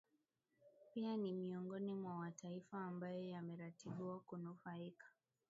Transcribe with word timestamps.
pia 0.93 1.17
ni 1.17 1.33
miongoni 1.33 1.93
mwa 1.95 2.15
mataifa 2.15 2.81
ambayo 2.85 3.21
yameratibiwa 3.23 4.19
kunufaika 4.19 5.05